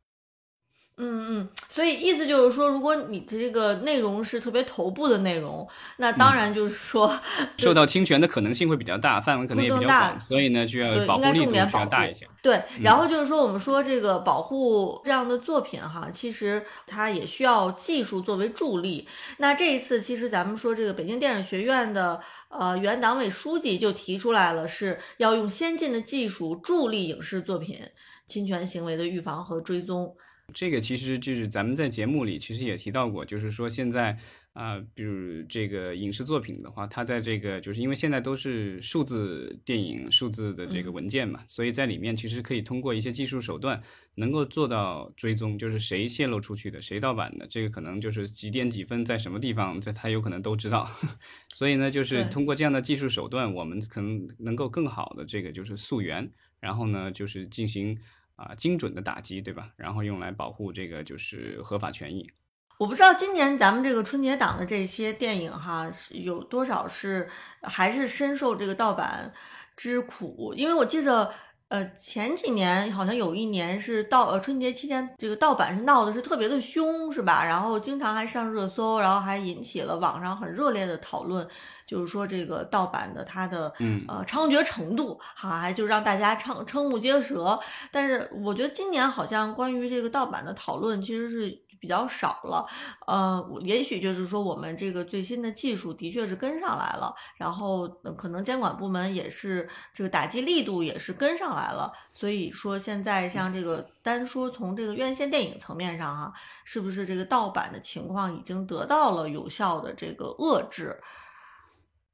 [0.98, 7.20] 嗯嗯，所以意思就是说，如果你的这个内容是特别头部的内容，那当然就是说
[7.58, 12.28] 受到侵权的可能性会比较大，范围可能也比较广，所以呢就要保护力度需要大一些。
[12.44, 19.08] 对，然后就是说，我们说这个保护这样的作品哈，其实它也需要技术作为助力。
[19.38, 27.80] 那这一次，其实咱们说这个北京电影学院的呃原党委书记就提出来了，是要用先进的技术助力影视作品
[28.28, 30.16] 侵权行为的预防和追踪。
[30.54, 34.18] 这个其实就是咱们在节目里其实也提到过，就是说现在
[34.52, 43.82] 啊，比如这个影视作品的话，它在这个就是因为现在都是数字电影、数字的这个文件嘛，所以在里面其实可以通过一些技术手段
[44.16, 50.88] 能够做到追踪，就是谁泄露出去的、谁盗版的，这个可能就是几点几分在什么地方，在他有可能都知道。
[51.56, 56.30] 所以呢，就是通过这样的技术手段，我们可能能够更好的这个就是溯源，
[56.60, 57.98] 然后呢就是进行。
[58.36, 59.72] 啊，精准的打击，对吧？
[59.76, 62.30] 然后用来保护这个就是合法权益。
[62.78, 67.30] 我不知道今年咱们这个春节档的这些电影哈，有多少是
[67.62, 69.34] 还是深受这个盗版
[69.76, 70.54] 之苦？
[70.56, 71.34] 因为我记着。
[71.74, 77.44] 呃，前几年好像有一年是盗呃春节期间，这个盗版是闹的是特别的凶，是吧？
[77.44, 81.48] 然后经常还上热搜，然后还引起了网上很热烈的讨论，
[81.88, 87.60] 就是说这个盗版的它的嗯呃猖獗程度，好还就让大家瞠瞠目结舌。
[87.92, 91.63] 但是我觉得今年好像关于这个盗版的讨论其实是。
[91.84, 92.66] 比较少了，
[93.08, 111.02] 呃，也许就是说我们这个最新的技术的确是跟上来了，然后可能监管部门也是这个打击力度也是跟上来了，所以说现在像这个单说从这个院线电影层面上哈，是不是这个盗版的情况已经得到了有效的这个遏制？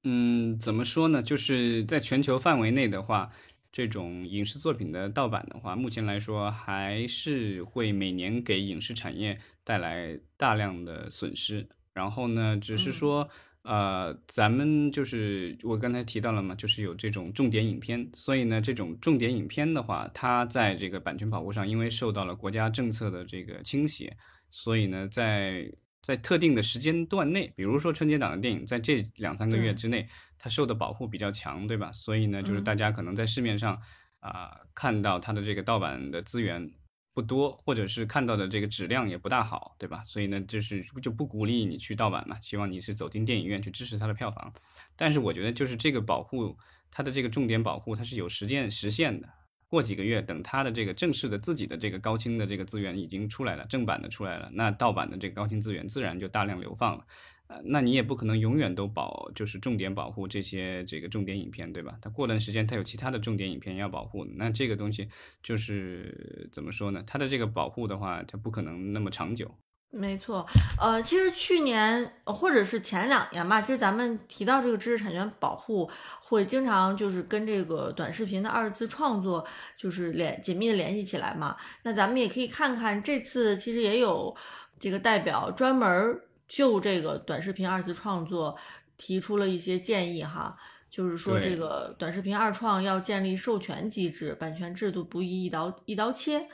[0.04, 1.22] 嗯，怎么说呢？
[1.22, 3.30] 就是在全球范围内的话。
[3.72, 11.68] 这种影视作品的盗版的话，目前来说还是会每年给影视产业带来大量的损失。
[11.94, 13.30] 然后呢，只是说，
[13.64, 24.16] 呃，咱们就是我刚才提到了嘛，就是有这种重点影片，所以呢，这种重点影片的话，它在这个版权保护上，因为受到了国家政策的这个倾斜，
[24.50, 25.70] 所以呢，在
[26.02, 30.08] 在特定的时间段内，比如说春节档的电影，在这两三个月之内。
[30.42, 31.92] 它受的保护比较强，对吧？
[31.92, 33.78] 所以呢，就是大家可能在市面上
[34.22, 36.72] 啊看到它的这个盗版的资源
[37.14, 40.02] 不多，或者是看到的这个质量也不大好，对吧？
[40.06, 44.54] 所以呢，就是就不鼓励你去盗版嘛，希望你是走进电影院去支持它的票房。
[44.96, 46.58] 但是我觉得，就是这个保护
[46.90, 49.28] 它的这个重点保护，它是有实践实现的。
[49.70, 57.06] 过几个月，等它的这个正式的自己的这个高清的这个资源已经出来了，正版的出来了，那盗版的这个高清资源自然就大量流放了。
[57.48, 61.98] 呃，那你也不可能永远都保，就是重点保护这些这个重点影片，对吧？
[62.02, 65.08] 它过段时间它有其他的重点影片要保护，那这个东西
[65.42, 67.04] 就是怎么说呢？
[67.08, 69.56] 它的这个保护的话，它不可能那么长久。
[69.92, 70.46] 没错，
[70.80, 75.90] 呃，其实去年或者是前两年吧，其实咱们提到这个知识产权保护，
[76.22, 81.58] 会经常就是跟这个短视频的二次创作就是联紧密的联系起来嘛。
[81.84, 84.36] 那咱们也可以看看这次其实也有
[84.80, 86.22] 这个代表专门。
[86.48, 88.58] 就这个短视频二次创作
[88.98, 90.58] 提出了一些建议哈，
[90.90, 96.48] 就是说这个短视频二创要建立授权机制，版权制度不宜一刀一刀切。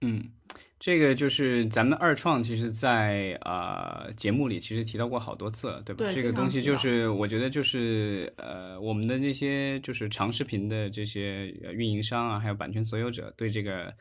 [0.00, 0.30] 嗯，
[0.84, 6.04] 这个就是咱们二创，其实，在呃节目里其实提到过好多次了，对吧？
[6.04, 13.94] 对，这个东西就是我觉得就是呃我们的那些就是长视频的这些运营商啊，还有版权所有者对这个。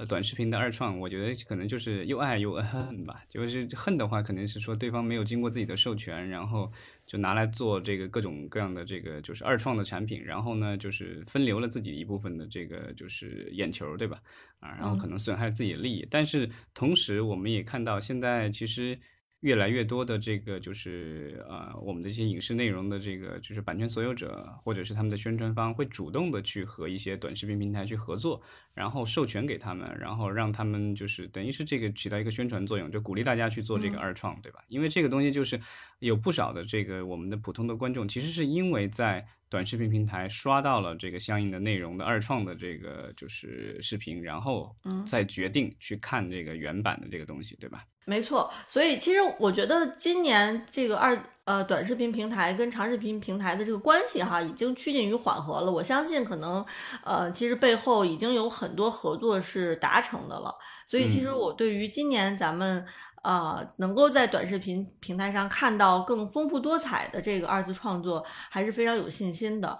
[0.00, 3.22] 呃，短视频的二创，我觉得可能就是又爱又恨吧。
[3.28, 6.72] 就是恨的话，肯定是说对方没有经过自己的授权，然后
[7.06, 14.22] 就拿来做这个各种各样的这个就是二创的产品，然后呢，就是分流了自己一部分的这个就是眼球，对吧？
[14.60, 16.08] 啊，然后可能损害自己的利益。
[16.10, 18.98] 但是同时，我们也看到现在其实。
[19.40, 28.40] 越来越多的这个就是呃，我们的一些影视内容的这个就是版权所有者或者是他们的宣传方会主动的去和一些短视频平台去合作，
[28.74, 34.62] 然后授权给他们，然后让他们就是等于是这个起到一个宣传作用，就鼓励大家去做这个二创，对吧？
[34.68, 35.58] 因为这个东西就是
[36.00, 44.76] 有不少的这个我们的普通的观众，其实是因为在短视频平台刷到了这个相应的内容的二创的这个就是视频，然后
[45.06, 47.82] 再决定去看这个原版的这个东西，对吧？
[48.10, 55.70] 没错，所以其实我觉得今年这个二呃短视频平台跟长视频平台的这个关系哈，已经趋近于缓和了。
[55.70, 56.66] 我相信可能
[57.04, 60.52] 呃，其实背后已经有很多合作是达成的了。
[60.88, 62.84] 所以其实我对于今年咱们
[63.22, 69.78] 呃能够在短视频平台上看到更丰富多彩的这个二次创作，还是非常有信心的。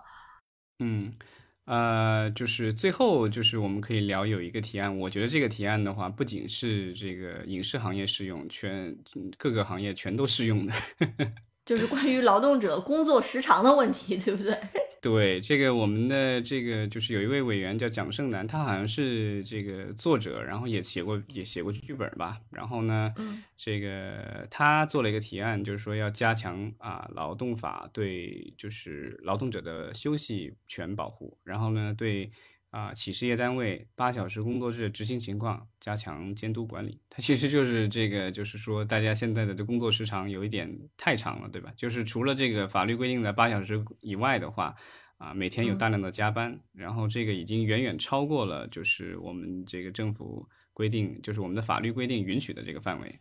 [0.78, 1.12] 嗯。
[1.66, 8.96] 呃，就是最后就是我们可以聊有一个提案，我觉得这个提案的话，不仅是这个影视行业适用，全
[9.38, 10.72] 各个行业全都适用的。
[11.70, 14.58] 就是关于劳动者工作时长的问题，对不对？
[15.00, 22.40] 对，这个我们的这个就是有一位委员叫蒋胜男，他好像是这个作者，然后也写过也写过剧本吧。
[22.50, 23.14] 然后呢，
[23.56, 32.32] 这个他做了一个提案，就是说要加强啊劳动法对就是劳动者的休息权保护，然后呢对。
[32.70, 41.72] 啊，企事业单位八小时工作制执行情况加强监督管理，它其实就是这个，就是说大家现在的这工作时长有一点太长了，对吧？
[41.76, 44.72] 就是除了这个法律规定的八小时以外的话，
[45.18, 53.18] 啊，每天有大量的加班，然后这个已经远远超过了就是我们这个政府规定，就是我们的法律规定允许的这个范围。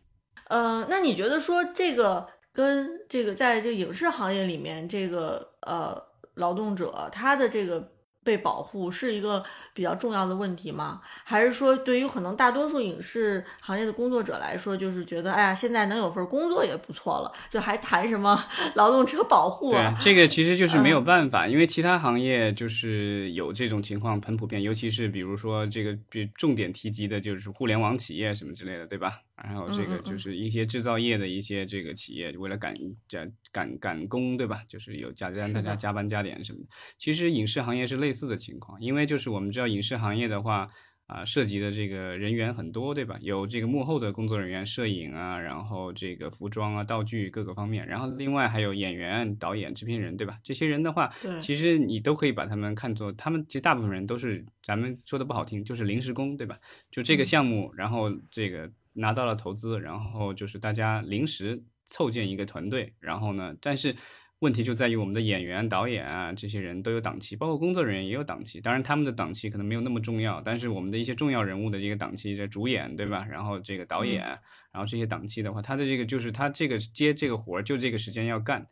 [0.50, 6.00] 呃，那你觉得说这个跟这个在这个影视行业里面这个呃
[6.36, 7.96] 劳动者他的这个。
[8.30, 11.02] 被保护是一个比较重要的问题吗？
[11.24, 18.40] 还是说，对于可能大多数影视行业的工作者来说，就是觉得，哎呀，现在能有份工作也不错了，就还谈什么
[18.76, 19.98] 劳动者保护啊？
[20.00, 29.22] 对，这个其实就是没有办法，因为其他行业就是有这种情况很普遍，尤其是比如说这个比重点提及的就是互联网企业什么之类的，对吧？
[29.44, 32.74] 然后这个就是一些制造业的一些这个企业，为了赶
[33.08, 34.64] 加赶赶工，对吧？
[34.68, 36.68] 就是有加让大家加班加点什么的。
[36.98, 40.70] 其实影视行业是类似的情况，因为就是我们知道影视行业的话，
[41.08, 43.18] 啊，涉及的这个人员很多，对吧？
[43.22, 50.38] 有这个幕后的工作人员，摄影啊，然后这个服装啊、道具各个方面，然后另外还有演员、导演、制片人，对吧？
[50.44, 51.10] 这些人的话，
[51.42, 56.60] 其实你都可以把他们看作，他们其实大部分人都是咱们说的不好听，就是临时工，对吧？
[56.92, 58.72] 就这个项目，然后这个。
[58.94, 63.96] 拿到了投资，然后就是大家临时凑建一个团队，然后呢，但是
[64.40, 68.62] 问题就在于我们的演员、导演啊，这些人都有档期，包括工作人员也有档期。
[68.62, 73.26] 当然他们的档期可能没有那么重要，但是我们的一些重要人物的这个档期，这主演对吧？
[73.30, 74.24] 然后这个导演，
[74.72, 78.66] 然后这些档期的话，他的这个就是他这个接这个活儿就这个时间要干。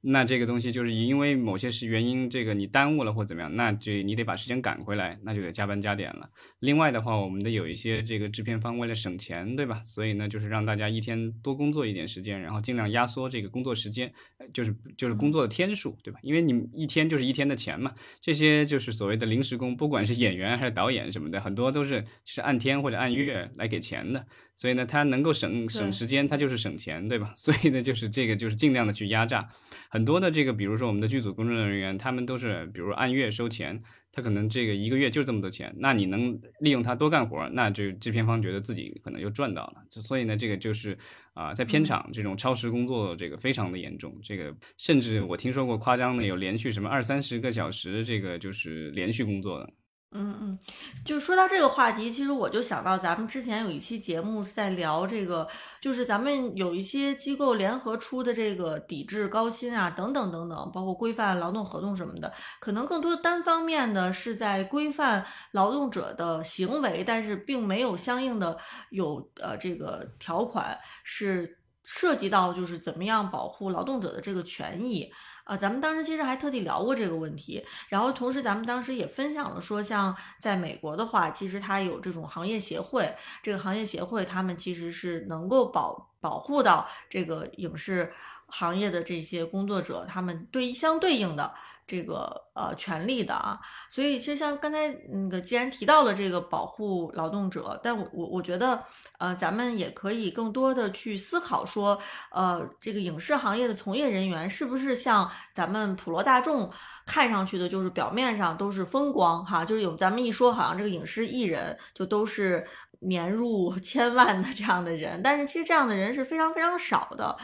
[0.00, 6.30] 那这个东西就是因为某些是原因，这个你耽误了或怎么样，那这你得把时间赶回来，那就得加班加点了。
[6.60, 9.82] 另外的话，我们的有一些这个制片方为了省钱，对吧？
[9.84, 14.12] 所以呢，就是让大家一天多工作一点时间，然后尽量压缩这个工作时间，
[14.52, 16.20] 就是就是工作的天数，对吧？
[16.22, 17.92] 因为你一天就是一天的钱嘛。
[18.20, 24.24] 这些就是所谓的临时工，不管是演员还是导演什么的，很多都是是按天或者按月来给钱的。
[24.54, 27.32] 所以呢，他能够省省时间，他就是省钱，对吧？
[27.36, 29.48] 所以呢，就是这个就是尽量的去压榨。
[29.88, 33.82] 很多的这个，比如说我们的剧组工作人员，他们都是比如按月收钱，
[34.12, 39.82] 他可能这个一个月就这么多钱，那你能利用他多干活，那就制片方觉得自己可能又赚到了。
[39.88, 40.96] 所以呢，这个就是
[41.32, 49.72] 啊，在片场这种超时工作这个非常的严重，这个甚至我听说过夸张的有连续什么二三十个小时，这个就是连续工作的。
[50.10, 50.58] 嗯嗯，
[51.04, 55.46] 就说到这个话题，其实我就想到咱们之前有一期节目在聊这个，
[55.82, 68.56] 就是咱们有一些机构联合出的这个抵制高薪啊，等等等等，包括规范劳动合同什么的，可能更多单方面的是在规范劳动者的行为，但是并没有相应的
[68.88, 75.10] 有呃这个条款是涉及到就是怎么样保护劳动者的这个权益。
[75.48, 83.10] 啊，咱们当时其实还特地聊过这个问题，然后同时咱们当时也分享了说，像在美国的话，其实它有这种行业协会，
[83.42, 88.12] 这个行业协会他们其实是能够保保护到这个影视
[88.48, 91.54] 行业的这些工作者，他们对相对应的。
[91.88, 93.58] 这个呃权利的啊，
[93.88, 98.84] 所以其实像刚才那个，既然提到了这个保护劳动者，但我我我觉得
[99.18, 101.98] 呃，咱们也可以更多的去思考说，
[102.30, 106.70] 呃，这个影视行业的从业人员是不是像咱们普罗大众
[107.06, 112.66] 看上去的，就是表面上都是风光哈，就是有咱们一说好像这个影视艺人就都是
[113.00, 117.34] 年入千万的这样的人，但是其实这样的人是非常非常少的。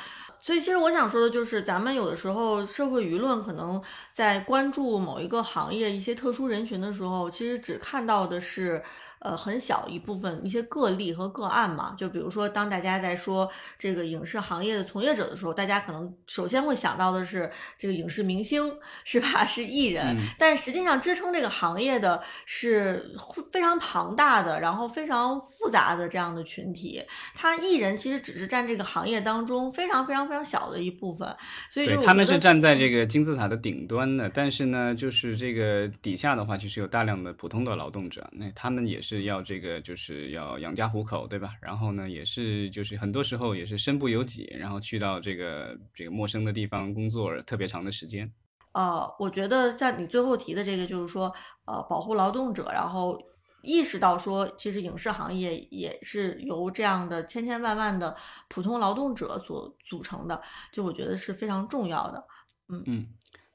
[0.45, 3.83] 所以，其实我想说的就是，咱们有的时候社会舆论可能
[4.13, 8.83] 在关注某一个行业一些特殊人群的时候，其实只看到的是。
[9.25, 18.71] 呃，很小一部分一些个例和个案嘛，就比如说，当大家在说这个影视行业的从业者的时候，大家可能首先会想到的是这个影视明星，
[19.03, 19.43] 是吧？
[19.49, 23.17] 是艺人，但实际上支撑这个行业的是
[23.51, 27.03] 非常庞大的，然后非常复杂的这样的群体。
[27.35, 31.35] 他艺人其实只是占这个行业当中非常非常非常小的一部分，
[31.71, 34.29] 所以他们是站在这个金字塔的顶端的。
[34.29, 39.14] 但是呢，就是这个底下的话，其实有大量的普通的劳动者，那他们也是。
[39.15, 41.55] 是要这个，就是要养家糊口，对吧？
[41.61, 48.31] 然后呢，也是就是很多时候也是身不由己，然后去到这个这个陌生的地方工作特别长的时间。
[48.73, 51.33] 呃，我觉得像你最后提的这个，就是说，
[51.65, 53.17] 呃，保护劳动者，然后
[53.63, 58.17] 意识到说，其实影视行业也是由这样的千千万万的
[58.49, 60.43] 普通劳动者所组成的，
[60.73, 62.25] 就我觉得是非常重要的。
[62.69, 63.07] 嗯嗯。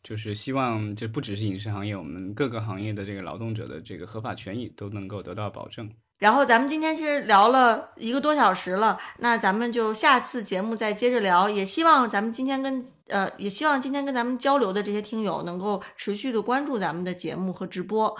[0.10, 5.88] 就是希望，这不只是影视行业，我们各个行业的这个劳动者的这个合法权益都能够得到保证。
[6.18, 11.48] 然后咱们今天其实聊了一个多小时了，那咱们就下次节目再接着聊。
[11.48, 18.18] 也希望咱们今天跟呃，也希望今天跟咱们交流的这些听友能够持续的关注咱们的节目和直播。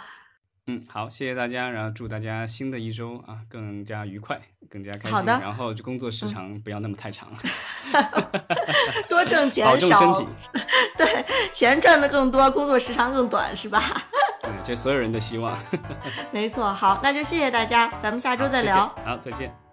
[0.72, 4.40] 嗯，好，谢谢大家，然后祝大家新的一周啊更加愉快，
[4.70, 5.12] 更加开心。
[5.12, 7.28] 好的，然后就工作时长不要那么太长，
[9.10, 10.22] 多挣钱，少
[10.96, 13.82] 对钱赚的更多，工作时长更短，是吧？
[14.44, 15.58] 对，这所有人的希望。
[16.32, 18.88] 没错，好，那就谢谢大家，咱们下周再聊。
[19.04, 19.69] 好，再见。